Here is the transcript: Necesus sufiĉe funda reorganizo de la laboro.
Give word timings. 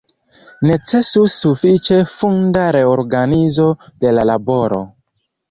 Necesus 0.69 1.35
sufiĉe 1.41 1.99
funda 2.13 2.65
reorganizo 2.77 3.69
de 4.07 4.17
la 4.19 4.27
laboro. 4.33 4.83